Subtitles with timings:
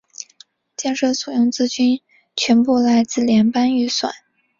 [0.75, 2.01] 建设所用资金
[2.35, 4.11] 全部来自联邦预算。